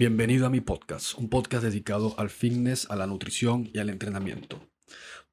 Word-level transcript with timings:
Bienvenido 0.00 0.46
a 0.46 0.48
mi 0.48 0.62
podcast, 0.62 1.18
un 1.18 1.28
podcast 1.28 1.62
dedicado 1.62 2.14
al 2.16 2.30
fitness, 2.30 2.90
a 2.90 2.96
la 2.96 3.06
nutrición 3.06 3.68
y 3.74 3.80
al 3.80 3.90
entrenamiento. 3.90 4.66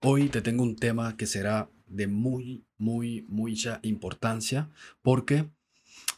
Hoy 0.02 0.28
te 0.28 0.42
tengo 0.42 0.62
un 0.62 0.76
tema 0.76 1.16
que 1.16 1.26
será 1.26 1.72
de 1.86 2.08
muy, 2.08 2.66
muy, 2.78 3.26
mucha 3.30 3.80
importancia 3.84 4.70
porque 5.02 5.50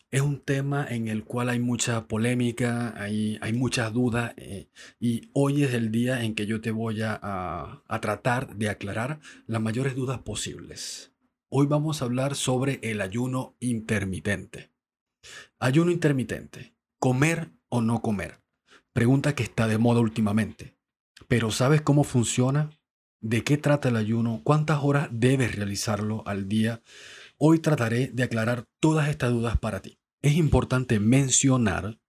es 0.10 0.22
un 0.22 0.40
tema 0.40 0.84
en 0.90 1.10
el 1.10 1.26
cual 1.26 1.50
hay 1.50 1.60
mucha 1.60 2.08
polémica, 2.08 3.00
hay, 3.00 3.38
hay 3.40 3.54
muchas 3.54 3.94
dudas 3.94 4.34
eh, 4.38 4.68
y 5.00 5.30
hoy 5.34 5.64
es 5.64 5.76
el 5.76 5.92
día 5.92 6.24
en 6.24 6.34
que 6.34 6.48
yo 6.48 6.60
te 6.60 6.72
voy 6.72 7.04
a, 7.04 7.20
a 7.22 8.02
tratar 8.02 8.56
de 8.56 8.70
aclarar 8.70 9.20
las 9.46 9.62
mayores 9.62 9.94
dudas 9.94 10.22
posibles. 10.22 11.14
Hoy 11.50 11.68
vamos 11.68 12.02
a 12.02 12.06
hablar 12.06 12.34
sobre 12.34 12.80
el 12.82 13.02
ayuno 13.02 13.56
intermitente. 13.60 14.72
Ayuno 15.60 15.92
intermitente. 15.92 16.74
Comer 16.98 17.59
o 17.70 17.82
no 17.82 18.02
comer. 18.02 18.42
Pregunta 18.94 19.36
que 19.36 19.44
está 19.44 19.68
de 19.68 19.78
moda 19.78 20.02
últimamente. 20.02 20.76
Pero 21.28 21.52
¿sabes 21.52 21.82
cómo 21.82 22.04
funciona? 22.04 22.72
¿De 23.22 23.44
qué 23.44 23.58
trata 23.58 23.90
el 23.90 23.96
ayuno? 23.96 24.42
¿Cuántas 24.44 24.80
horas 24.82 25.10
debes 25.12 25.56
realizarlo 25.56 26.24
al 26.26 26.48
día? 26.48 26.82
Hoy 27.38 27.60
trataré 27.60 28.08
de 28.08 28.24
aclarar 28.24 28.66
todas 28.80 29.10
estas 29.10 29.32
dudas 29.32 29.58
para 29.58 29.82
ti. 29.82 30.00
Es 30.22 30.36
importante 30.36 31.00
mencionar, 31.00 32.00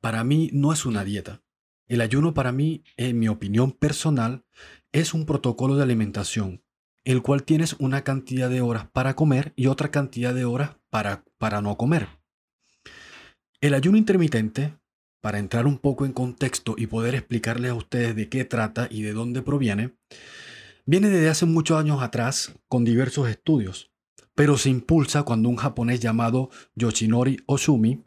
para 0.00 0.24
mí 0.24 0.50
no 0.52 0.72
es 0.72 0.84
una 0.84 1.04
dieta. 1.04 1.42
El 1.86 2.00
ayuno 2.00 2.34
para 2.34 2.52
mí, 2.52 2.82
en 2.96 3.18
mi 3.18 3.28
opinión 3.28 3.72
personal, 3.72 4.44
es 4.92 5.14
un 5.14 5.26
protocolo 5.26 5.76
de 5.76 5.82
alimentación, 5.82 6.62
el 7.04 7.22
cual 7.22 7.44
tienes 7.44 7.74
una 7.78 8.02
cantidad 8.04 8.48
de 8.48 8.60
horas 8.62 8.88
para 8.90 9.14
comer 9.14 9.52
y 9.56 9.66
otra 9.66 9.90
cantidad 9.90 10.34
de 10.34 10.44
horas 10.44 10.76
para, 10.90 11.24
para 11.38 11.60
no 11.60 11.76
comer. 11.76 12.08
El 13.60 13.74
ayuno 13.74 13.98
intermitente 13.98 14.74
para 15.24 15.38
entrar 15.38 15.66
un 15.66 15.78
poco 15.78 16.04
en 16.04 16.12
contexto 16.12 16.74
y 16.76 16.86
poder 16.86 17.14
explicarles 17.14 17.70
a 17.70 17.74
ustedes 17.74 18.14
de 18.14 18.28
qué 18.28 18.44
trata 18.44 18.88
y 18.90 19.00
de 19.00 19.14
dónde 19.14 19.40
proviene, 19.40 19.94
viene 20.84 21.08
desde 21.08 21.30
hace 21.30 21.46
muchos 21.46 21.80
años 21.80 22.02
atrás 22.02 22.54
con 22.68 22.84
diversos 22.84 23.30
estudios, 23.30 23.90
pero 24.34 24.58
se 24.58 24.68
impulsa 24.68 25.22
cuando 25.22 25.48
un 25.48 25.56
japonés 25.56 26.00
llamado 26.00 26.50
Yoshinori 26.74 27.38
Osumi 27.46 28.04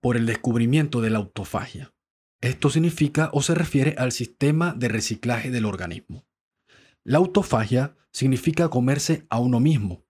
por 0.00 0.16
el 0.16 0.24
descubrimiento 0.24 1.00
de 1.00 1.10
la 1.10 1.18
autofagia. 1.18 1.92
Esto 2.40 2.70
significa 2.70 3.28
o 3.32 3.42
se 3.42 3.56
refiere 3.56 3.96
al 3.98 4.12
sistema 4.12 4.72
de 4.72 4.86
reciclaje 4.86 5.50
del 5.50 5.64
organismo. 5.64 6.28
La 7.02 7.18
autofagia 7.18 7.96
significa 8.12 8.68
comerse 8.68 9.26
a 9.30 9.40
uno 9.40 9.58
mismo, 9.58 10.05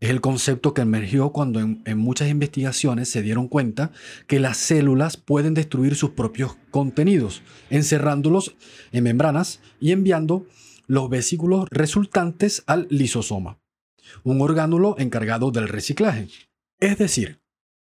es 0.00 0.08
el 0.08 0.22
concepto 0.22 0.72
que 0.72 0.80
emergió 0.80 1.30
cuando 1.30 1.60
en, 1.60 1.98
muchas 1.98 2.30
investigaciones 2.30 3.10
se 3.10 3.22
dieron 3.22 3.48
cuenta 3.48 3.92
que 4.26 4.40
las 4.40 4.56
células 4.56 5.18
pueden 5.18 5.52
destruir 5.52 5.94
sus 5.94 6.10
propios 6.10 6.56
contenidos, 6.70 7.42
encerrándolos 7.68 8.56
en 8.92 9.04
membranas 9.04 9.60
y 9.78 9.92
enviando 9.92 10.46
los 10.86 11.10
vesículos 11.10 11.66
resultantes 11.70 12.64
al 12.66 12.86
lisosoma, 12.90 13.60
un 14.24 14.40
orgánulo 14.40 14.96
encargado 14.98 15.50
del 15.50 15.68
reciclaje. 15.68 16.28
Es 16.78 16.96
decir, 16.96 17.40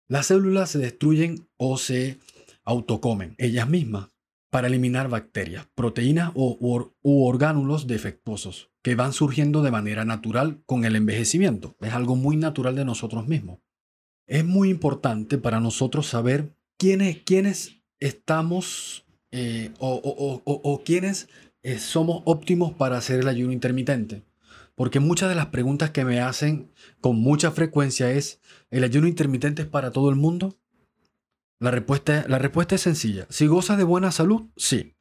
las 0.07 0.27
células 0.27 0.71
se 0.71 0.79
destruyen 0.79 1.49
o 1.57 1.79
se 1.79 2.19
autocomen 2.65 3.35
ellas 3.39 3.69
mismas 3.69 4.14
para 4.55 4.69
eliminar 4.69 5.09
bacterias, 5.09 5.67
proteínas 5.75 6.31
o, 6.37 6.93
u 7.03 7.27
orgánulos 7.27 7.89
defectuosos 7.89 8.71
que 8.85 8.95
van 8.95 9.13
surgiendo 9.13 9.63
de 9.63 9.73
manera 9.73 10.05
natural 10.05 10.63
con 10.65 10.85
el 10.85 10.95
envejecimiento. 10.95 11.75
Es 11.81 11.93
algo 11.93 12.15
muy 12.15 12.37
natural 12.37 12.77
de 12.77 12.85
nosotros 12.85 13.27
mismos. 13.27 13.59
Es 14.29 14.45
muy 14.45 14.71
importante 14.71 15.39
para 15.39 15.59
nosotros 15.59 16.07
saber 16.07 16.55
quiénes, 16.79 17.19
quiénes 17.25 17.83
estamos 17.99 19.05
eh, 19.33 19.73
o, 19.81 20.83
quiénes 20.85 21.29
eh, 21.65 21.81
somos 21.81 22.23
óptimos 22.25 22.75
para 22.75 22.97
hacer 22.97 23.19
el 23.19 23.27
ayuno 23.27 23.53
intermitente. 23.53 24.23
Porque 24.77 25.01
muchas 25.01 25.31
de 25.31 25.35
las 25.35 25.47
preguntas 25.47 25.91
que 25.91 26.05
me 26.05 26.21
hacen 26.21 26.71
con 27.01 27.17
mucha 27.17 27.51
frecuencia 27.51 28.13
es, 28.13 28.41
¿el 28.71 28.85
ayuno 28.85 29.09
intermitente 29.09 29.63
es 29.63 29.69
para 29.69 29.91
todo 29.91 30.11
el 30.11 30.15
mundo? 30.15 30.57
La 31.65 31.71
respuesta, 31.71 32.27
la 32.29 32.39
respuesta 32.39 32.75
es 32.75 32.83
sencilla. 32.83 33.27
Si 33.31 33.47
gozas 33.47 33.79
de 33.79 33.85
buena 33.85 34.13
salud, 34.13 34.51
sí. 34.55 34.99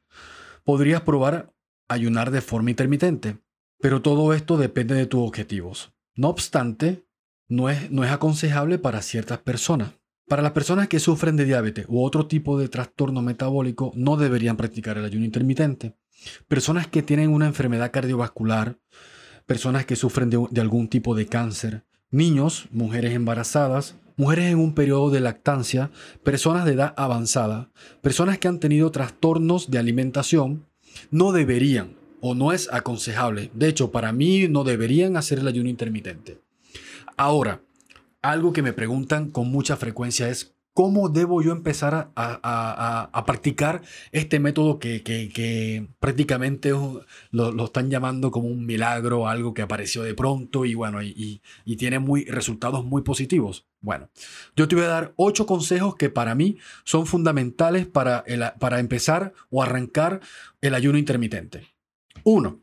Podrías 0.64 1.02
probar 1.02 1.52
ayunar 1.88 2.30
de 2.30 2.40
forma 2.40 2.70
intermitente. 2.70 3.36
Pero 3.80 4.00
todo 4.00 4.32
esto 4.32 4.56
depende 4.56 4.94
de 4.94 5.04
tus 5.04 5.20
objetivos. 5.20 5.92
No 6.14 6.30
obstante, 6.30 7.06
no 7.48 7.68
es, 7.68 7.90
no 7.90 8.02
es 8.02 8.10
aconsejable 8.10 8.78
para 8.78 9.02
ciertas 9.02 9.40
personas. 9.40 9.92
Para 10.26 10.40
las 10.40 10.52
personas 10.52 10.88
que 10.88 11.00
sufren 11.00 11.36
de 11.36 11.44
diabetes 11.44 11.84
u 11.86 12.02
otro 12.02 12.28
tipo 12.28 12.58
de 12.58 12.70
trastorno 12.70 13.20
metabólico, 13.20 13.92
no 13.94 14.16
deberían 14.16 14.56
practicar 14.56 14.96
el 14.96 15.04
ayuno 15.04 15.26
intermitente. 15.26 15.98
Personas 16.48 16.86
que 16.86 17.02
tienen 17.02 17.28
una 17.28 17.44
enfermedad 17.44 17.92
cardiovascular, 17.92 18.78
personas 19.44 19.84
que 19.84 19.96
sufren 19.96 20.30
de, 20.30 20.46
de 20.50 20.60
algún 20.62 20.88
tipo 20.88 21.14
de 21.14 21.26
cáncer, 21.26 21.84
niños, 22.10 22.68
mujeres 22.70 23.12
embarazadas, 23.12 23.96
mujeres 24.16 24.52
en 24.52 24.58
un 24.58 24.74
periodo 24.74 25.10
de 25.10 25.20
lactancia, 25.20 25.90
personas 26.22 26.64
de 26.64 26.72
edad 26.72 26.94
avanzada, 26.96 27.70
personas 28.02 28.38
que 28.38 28.48
han 28.48 28.60
tenido 28.60 28.90
trastornos 28.90 29.70
de 29.70 29.78
alimentación, 29.78 30.66
no 31.10 31.32
deberían 31.32 31.96
o 32.20 32.34
no 32.34 32.52
es 32.52 32.72
aconsejable. 32.72 33.50
De 33.54 33.68
hecho, 33.68 33.90
para 33.90 34.12
mí 34.12 34.48
no 34.48 34.64
deberían 34.64 35.16
hacer 35.16 35.40
el 35.40 35.48
ayuno 35.48 35.68
intermitente. 35.68 36.38
Ahora, 37.16 37.60
algo 38.22 38.52
que 38.52 38.62
me 38.62 38.72
preguntan 38.72 39.30
con 39.30 39.50
mucha 39.50 39.76
frecuencia 39.76 40.28
es 40.28 40.54
cómo 40.74 41.08
debo 41.08 41.40
yo 41.40 41.52
empezar 41.52 42.10
a, 42.16 43.24
practicar 43.26 43.82
este 44.12 44.40
método 44.40 44.78
que, 44.78 45.86
prácticamente 46.00 46.72
lo, 47.30 47.64
están 47.64 47.90
llamando 47.90 48.30
como 48.30 48.48
un 48.48 48.66
milagro, 48.66 49.28
algo 49.28 49.54
que 49.54 49.62
apareció 49.62 50.02
de 50.02 50.14
pronto 50.14 50.64
y 50.64 50.74
bueno, 50.74 51.02
y, 51.02 51.40
tiene 51.76 52.00
muy, 52.00 52.24
resultados 52.24 52.84
muy 52.84 53.02
positivos. 53.02 53.66
Bueno, 53.84 54.08
yo 54.56 54.66
te 54.66 54.76
voy 54.76 54.86
a 54.86 54.88
dar 54.88 55.12
ocho 55.16 55.44
consejos 55.44 55.94
que 55.96 56.08
para 56.08 56.34
mí 56.34 56.56
son 56.84 57.06
fundamentales 57.06 57.86
para, 57.86 58.24
para 58.58 58.80
empezar 58.80 59.34
o 59.50 59.62
arrancar 59.62 60.22
el 60.62 60.74
ayuno 60.74 60.96
intermitente. 60.96 61.66
Uno, 62.22 62.62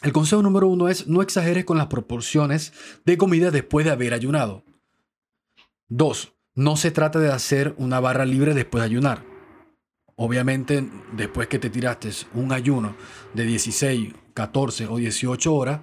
el 0.00 0.12
consejo 0.14 0.40
número 0.40 0.68
uno 0.68 0.88
es 0.88 1.06
no 1.06 1.20
exageres 1.20 1.66
con 1.66 1.76
las 1.76 1.88
proporciones 1.88 2.72
de 3.04 3.18
comida 3.18 3.50
después 3.50 3.84
de 3.84 3.92
haber 3.92 4.14
ayunado. 4.14 4.64
Dos, 5.90 6.32
no 6.54 6.78
se 6.78 6.90
trata 6.90 7.18
de 7.18 7.30
hacer 7.30 7.74
una 7.76 8.00
barra 8.00 8.24
libre 8.24 8.54
después 8.54 8.80
de 8.80 8.86
ayunar. 8.86 9.31
Obviamente, 10.16 10.88
después 11.16 11.48
que 11.48 11.58
te 11.58 11.70
tiraste 11.70 12.10
un 12.34 12.52
ayuno 12.52 12.94
de 13.34 13.44
16, 13.44 14.12
14 14.34 14.86
o 14.86 14.96
18 14.96 15.54
horas, 15.54 15.80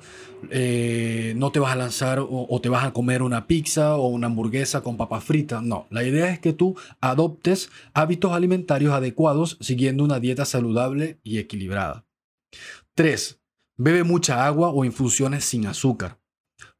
eh, 0.49 1.33
no 1.35 1.51
te 1.51 1.59
vas 1.59 1.73
a 1.73 1.75
lanzar 1.75 2.19
o, 2.21 2.59
te 2.61 2.69
vas 2.69 2.85
a 2.85 2.93
comer 2.93 3.21
una 3.21 3.47
pizza 3.47 3.95
o 3.95 4.07
una 4.07 4.27
hamburguesa 4.27 4.81
con 4.81 4.97
papas 4.97 5.23
fritas. 5.23 5.63
No, 5.63 5.87
la 5.89 6.03
idea 6.03 6.29
es 6.31 6.39
que 6.39 6.53
tú 6.53 6.75
adoptes 7.01 7.69
hábitos 7.93 8.31
alimentarios 8.31 8.93
adecuados 8.93 9.57
siguiendo 9.61 10.03
una 10.03 10.19
dieta 10.19 10.45
saludable 10.45 11.19
y 11.23 11.39
equilibrada. 11.39 12.05
3. 12.95 13.39
Bebe 13.77 14.03
mucha 14.03 14.45
agua 14.45 14.69
o 14.69 14.85
infusiones 14.85 15.45
sin 15.45 15.65
azúcar. 15.65 16.19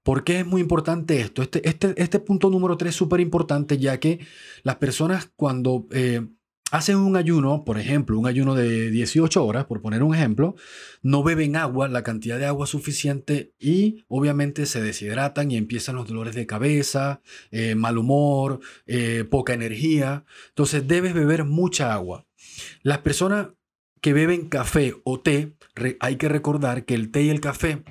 ¿Por 0.04 0.24
qué 0.24 0.40
es 0.40 0.46
muy 0.46 0.62
importante 0.62 1.20
esto? 1.22 1.42
Este, 1.42 1.68
este, 1.68 1.94
este 2.02 2.20
punto 2.20 2.50
número 2.50 2.78
3 2.78 2.90
es 2.90 2.96
súper 2.96 3.20
importante 3.20 3.78
ya 3.78 4.00
que 4.00 4.20
las 4.64 4.78
personas 4.78 5.32
cuando 5.36 5.88
eh, 5.92 6.26
hacen 6.72 6.97
un 6.97 7.16
ayuno, 7.16 7.63
por 7.66 7.80
ejemplo, 7.80 8.18
un 8.19 8.28
ayuno 8.28 8.56
de 8.56 8.91
18 8.91 9.44
horas, 9.44 9.66
por 9.66 9.81
poner 9.81 10.03
un 10.03 10.13
ejemplo, 10.13 10.56
no 11.02 11.24
beben 11.24 11.56
agua, 11.56 11.88
la 11.88 12.03
cantidad 12.03 12.38
de 12.38 12.46
agua 12.46 12.68
suficiente 12.68 13.53
y 13.59 14.06
obviamente 14.07 14.66
se 14.66 14.82
deshidratan 14.82 15.52
y 15.52 15.58
empiezan 15.58 15.96
los 15.96 16.08
dolores 16.08 16.35
de 16.35 16.46
cabeza, 16.46 17.22
eh, 17.52 17.76
mal 17.76 17.97
humor, 17.97 18.59
eh, 18.85 19.26
poca 19.29 19.53
energía. 19.53 20.26
Entonces 20.49 20.88
debes 20.88 21.14
beber 21.14 21.44
mucha 21.46 21.94
agua. 21.94 22.28
Las 22.84 22.99
personas 22.99 23.47
que 24.02 24.14
beben 24.14 24.47
café 24.47 24.96
o 25.03 25.20
té, 25.20 25.55
hay 25.99 26.16
que 26.17 26.29
recordar 26.29 26.85
que 26.85 26.96
el 26.96 27.11
té 27.11 27.23
y 27.23 27.29
el 27.29 27.41
café, 27.41 27.84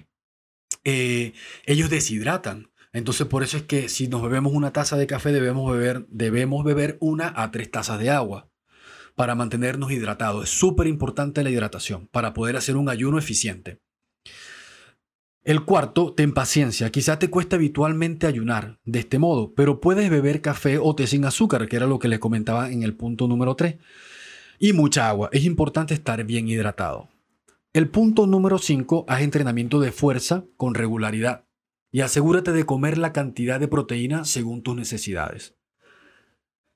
eh, 0.84 1.32
ellos 1.66 1.90
deshidratan. 1.90 2.70
Entonces 2.92 3.26
por 3.26 3.42
eso 3.42 3.58
es 3.58 3.64
que 3.64 3.88
si 3.88 4.08
nos 4.08 4.22
bebemos 4.22 4.52
una 4.52 4.72
taza 4.72 4.96
de 4.96 5.06
café 5.06 5.32
debemos 5.32 5.70
beber, 5.70 6.06
debemos 6.08 6.64
beber 6.64 6.96
una 7.00 7.32
a 7.36 7.50
tres 7.50 7.70
tazas 7.70 7.98
de 7.98 8.10
agua 8.10 8.48
para 9.18 9.34
mantenernos 9.34 9.90
hidratados. 9.90 10.44
Es 10.44 10.50
súper 10.58 10.86
importante 10.86 11.42
la 11.42 11.50
hidratación 11.50 12.06
para 12.06 12.32
poder 12.32 12.56
hacer 12.56 12.76
un 12.76 12.88
ayuno 12.88 13.18
eficiente. 13.18 13.80
El 15.42 15.64
cuarto, 15.64 16.14
ten 16.14 16.32
paciencia. 16.32 16.90
Quizás 16.90 17.18
te 17.18 17.28
cueste 17.28 17.56
habitualmente 17.56 18.28
ayunar 18.28 18.78
de 18.84 19.00
este 19.00 19.18
modo, 19.18 19.54
pero 19.54 19.80
puedes 19.80 20.08
beber 20.08 20.40
café 20.40 20.78
o 20.78 20.94
té 20.94 21.08
sin 21.08 21.24
azúcar, 21.24 21.68
que 21.68 21.74
era 21.76 21.88
lo 21.88 21.98
que 21.98 22.06
les 22.06 22.20
comentaba 22.20 22.70
en 22.70 22.84
el 22.84 22.94
punto 22.94 23.26
número 23.26 23.56
3 23.56 23.76
y 24.60 24.72
mucha 24.72 25.08
agua. 25.08 25.30
Es 25.32 25.44
importante 25.44 25.94
estar 25.94 26.22
bien 26.24 26.46
hidratado. 26.46 27.08
El 27.72 27.88
punto 27.88 28.26
número 28.28 28.58
5, 28.58 29.04
haz 29.08 29.22
entrenamiento 29.22 29.80
de 29.80 29.90
fuerza 29.90 30.44
con 30.56 30.74
regularidad 30.74 31.44
y 31.90 32.02
asegúrate 32.02 32.52
de 32.52 32.66
comer 32.66 32.98
la 32.98 33.12
cantidad 33.12 33.58
de 33.58 33.66
proteína 33.66 34.24
según 34.24 34.62
tus 34.62 34.76
necesidades. 34.76 35.56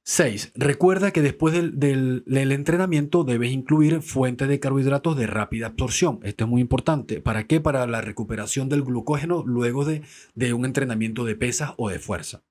6. 0.05 0.53
Recuerda 0.57 1.13
que 1.13 1.23
después 1.23 1.55
del, 1.55 2.25
entrenamiento 2.27 3.23
debes 3.25 3.53
incluir 3.53 4.03
fuentes 4.03 4.49
de 4.49 4.59
carbohidratos 4.59 5.17
de 5.17 5.27
rápida 5.27 5.69
absorción. 5.69 6.19
Esto 6.25 6.45
es 6.45 6.51
muy 6.51 6.61
importante. 6.61 7.21
¿Para 7.21 7.47
qué? 7.47 7.61
Para 7.61 7.87
la 7.87 8.01
recuperación 8.01 8.69
del 8.69 8.83
glucógeno 8.83 9.45
luego 9.47 9.85
de, 9.85 10.03
de 10.35 10.53
un 10.55 10.65
entrenamiento 10.65 11.25
de 11.25 11.37
pesas 11.37 11.75
o 11.77 11.89
de 11.89 11.99
fuerza. 11.99 12.43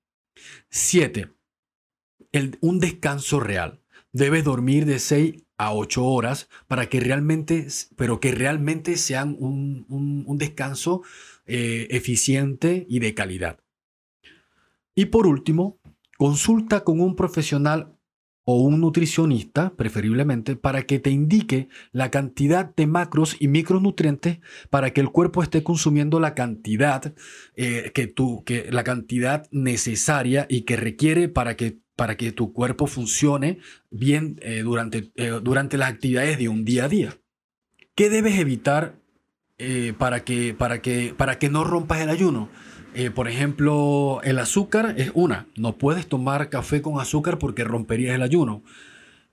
7. 0.69 1.30
un 2.62 2.80
descanso 2.80 3.39
real. 3.39 3.81
Debes 4.13 4.44
dormir 4.44 4.86
de 4.86 5.00
6 5.00 5.44
a 5.57 5.74
8 5.74 6.06
horas 6.06 6.50
para 6.68 6.88
que 6.88 7.00
realmente, 7.00 7.68
pero 7.98 8.19
que 8.19 8.31
realmente 8.31 8.95
sean 8.98 9.36
un 9.39 10.38
descanso 10.38 11.03
eh, 11.53 11.88
eficiente 11.89 12.86
y 12.88 13.00
de 13.00 13.13
calidad. 13.13 13.59
Y 14.95 15.07
por 15.07 15.27
último, 15.27 15.80
consulta 16.21 16.83
con 16.83 17.01
un 17.01 17.15
profesional 17.15 17.97
o 18.44 18.62
un 18.62 18.79
nutricionista, 18.79 19.73
preferiblemente, 19.75 20.56
para 20.56 20.83
que 20.83 21.00
te 21.00 21.09
indique 21.09 21.68
la 21.94 22.12
cantidad 22.12 22.75
de 22.75 22.85
macros 22.85 23.35
y 23.39 23.47
micronutrientes 23.47 24.38
para 24.69 24.91
que 24.91 25.01
el 25.01 25.09
cuerpo 25.09 25.41
esté 25.41 25.63
consumiendo 25.63 26.19
la 26.19 26.35
cantidad 26.35 27.15
eh, 27.56 27.89
que 27.95 28.06
tú, 28.06 28.44
que 28.45 28.68
la 28.71 28.83
cantidad 28.83 29.47
necesaria 29.50 30.45
y 30.47 30.62
que 30.62 30.75
requiere 30.75 31.27
para 31.27 31.56
que 31.56 31.79
para 31.95 32.18
que 32.18 32.31
tu 32.31 32.53
cuerpo 32.53 32.85
funcione 32.85 33.57
bien 33.89 34.39
eh, 34.44 34.62
durante, 34.62 35.12
eh, 35.15 35.39
durante 35.41 35.79
las 35.79 35.89
actividades 35.89 36.38
de 36.38 36.50
un 36.50 36.65
día 36.65 36.85
a 36.85 36.88
día. 36.88 37.17
¿Qué 37.95 38.12
debes 38.12 38.38
evitar 38.38 38.94
para, 39.97 40.24
que, 40.24 40.53
para, 40.53 40.83
que, 40.83 41.15
para 41.17 41.39
que 41.39 41.50
no 41.50 41.63
rompas 41.63 42.00
el 42.01 42.09
ayuno? 42.09 42.50
Eh, 42.93 43.09
por 43.09 43.27
ejemplo, 43.27 44.19
el 44.23 44.38
azúcar 44.39 44.95
es 44.97 45.11
una. 45.13 45.47
No 45.55 45.77
puedes 45.77 46.07
tomar 46.07 46.49
café 46.49 46.81
con 46.81 46.99
azúcar 46.99 47.38
porque 47.38 47.63
romperías 47.63 48.15
el 48.15 48.21
ayuno. 48.21 48.63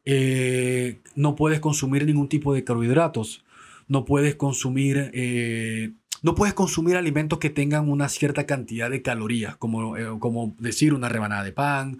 Eh, 0.04 1.00
no 1.16 1.34
puedes 1.34 1.60
consumir 1.60 2.06
ningún 2.06 2.28
tipo 2.28 2.54
de 2.54 2.64
carbohidratos. 2.64 3.44
No 3.88 4.04
puedes 4.04 4.36
consumir, 4.36 5.10
eh, 5.12 5.92
no 6.22 6.34
puedes 6.34 6.54
consumir 6.54 6.96
alimentos 6.96 7.38
que 7.38 7.50
tengan 7.50 7.88
una 7.88 8.08
cierta 8.08 8.46
cantidad 8.46 8.90
de 8.90 9.02
calorías, 9.02 9.56
como, 9.56 9.94
como 10.18 10.54
decir 10.58 10.94
una 10.94 11.08
rebanada 11.08 11.42
de 11.44 11.52
pan, 11.52 11.98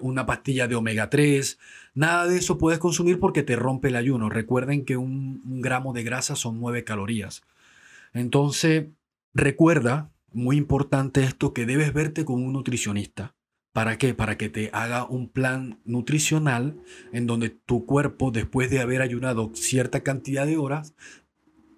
una 0.00 0.26
pastilla 0.26 0.66
de 0.66 0.74
omega 0.74 1.10
3. 1.10 1.58
Nada 1.94 2.26
de 2.26 2.38
eso 2.38 2.58
puedes 2.58 2.80
consumir 2.80 3.20
porque 3.20 3.42
te 3.42 3.56
rompe 3.56 3.88
el 3.88 3.96
ayuno. 3.96 4.28
Recuerden 4.28 4.84
que 4.84 4.96
un, 4.96 5.40
un 5.46 5.60
gramo 5.60 5.92
de 5.92 6.02
grasa 6.02 6.36
son 6.36 6.60
9 6.60 6.84
calorías. 6.84 7.42
Entonces, 8.12 8.86
recuerda, 9.34 10.10
muy 10.34 10.56
importante 10.56 11.22
esto, 11.22 11.52
que 11.52 11.66
debes 11.66 11.92
verte 11.92 12.24
con 12.24 12.42
un 12.42 12.52
nutricionista. 12.52 13.34
¿Para 13.72 13.98
qué? 13.98 14.14
Para 14.14 14.36
que 14.38 14.48
te 14.48 14.70
haga 14.72 15.04
un 15.04 15.28
plan 15.28 15.80
nutricional 15.84 16.76
en 17.12 17.26
donde 17.26 17.50
tu 17.50 17.86
cuerpo, 17.86 18.30
después 18.30 18.70
de 18.70 18.80
haber 18.80 19.02
ayunado 19.02 19.50
cierta 19.54 20.02
cantidad 20.02 20.46
de 20.46 20.56
horas, 20.56 20.94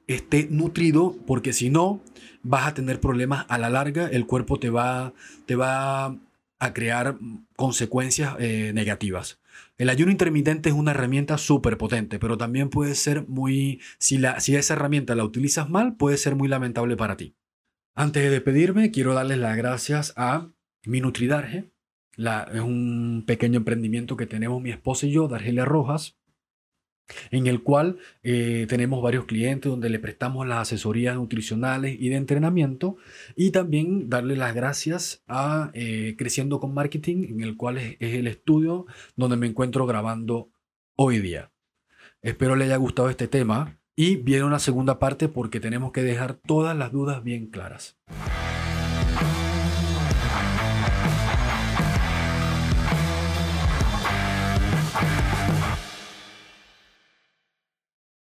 esté 0.07 0.47
nutrido, 0.51 1.17
porque 1.27 1.53
si 1.53 1.71
no, 1.71 2.03
vas 2.43 2.67
a 2.67 2.75
tener 2.75 3.01
problemas 3.01 3.47
a 3.49 3.59
la 3.59 3.71
larga, 3.71 4.09
el 4.09 4.27
cuerpo 4.27 4.59
te 4.59 4.71
va, 4.71 5.15
te 5.47 5.57
va 5.57 6.19
a 6.59 6.73
crear 6.75 7.17
consecuencias 7.57 8.37
eh, 8.39 8.73
negativas. 8.75 9.41
El 9.79 9.91
ayuno 9.91 10.11
intermitente 10.11 10.69
es 10.69 10.75
una 10.75 10.93
herramienta 10.93 11.39
súper 11.39 11.77
potente, 11.79 12.19
pero 12.19 12.37
también 12.39 12.71
puede 12.71 12.95
ser 12.95 13.27
muy, 13.29 13.81
si, 13.99 14.19
la, 14.19 14.41
si 14.41 14.55
esa 14.55 14.75
herramienta 14.75 15.15
la 15.15 15.25
utilizas 15.25 15.69
mal, 15.69 15.97
puede 15.97 16.17
ser 16.19 16.35
muy 16.35 16.49
lamentable 16.49 16.97
para 16.97 17.17
ti. 17.17 17.35
Antes 17.99 18.23
de 18.25 18.29
despedirme, 18.29 18.91
quiero 18.91 19.15
darles 19.15 19.39
las 19.39 19.57
gracias 19.57 20.13
a 20.17 20.51
mi 20.85 21.01
Nutridarge. 21.01 21.73
Es 22.19 22.61
un 22.61 23.25
pequeño 23.27 23.57
emprendimiento 23.57 24.19
que 24.19 24.27
tenemos 24.27 24.61
mi 24.61 24.69
esposa 24.69 25.07
y 25.07 25.13
yo, 25.13 25.29
Dargelia 25.29 25.65
Rojas, 25.65 26.19
en 27.31 27.47
el 27.47 27.63
cual 27.63 27.97
eh, 28.23 28.67
tenemos 28.69 29.03
varios 29.03 29.25
clientes 29.25 29.71
donde 29.71 29.89
le 29.89 29.99
prestamos 29.99 30.47
las 30.47 30.59
asesorías 30.59 31.17
nutricionales 31.17 31.97
y 31.99 32.11
de 32.11 32.17
entrenamiento 32.17 32.99
y 33.35 33.51
también 33.51 34.11
darle 34.11 34.37
las 34.37 34.55
gracias 34.55 35.25
a 35.27 35.71
eh, 35.73 36.17
Creciendo 36.19 36.61
con 36.61 36.75
Marketing, 36.75 37.25
en 37.31 37.41
el 37.41 37.57
cual 37.57 37.79
es, 37.79 37.97
es 37.99 38.15
el 38.15 38.27
estudio 38.27 38.85
donde 39.17 39.39
me 39.39 39.47
encuentro 39.47 39.87
grabando 39.87 40.51
hoy 40.97 41.21
día. 41.21 41.51
Espero 42.21 42.57
le 42.57 42.67
haya 42.67 42.77
gustado 42.77 43.09
este 43.09 43.27
tema 43.27 43.79
y 43.97 44.17
viene 44.17 44.45
una 44.45 44.59
segunda 44.59 44.99
parte 44.99 45.29
porque 45.29 45.59
tenemos 45.59 45.91
que 45.91 46.03
dejar 46.03 46.35
todas 46.35 46.77
las 46.77 46.93
dudas 46.93 47.25
bien 47.25 47.47
claras. 47.47 47.97